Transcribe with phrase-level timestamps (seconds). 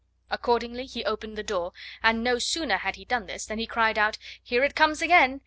[0.31, 3.99] Accordingly he opened the door; and no sooner had he done this, than he cried
[3.99, 5.39] out, "Here it comes again!"